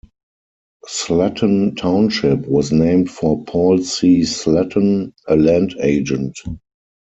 [0.87, 4.21] Sletten Township was named for Paul C.
[4.21, 6.39] Sletten, a land agent.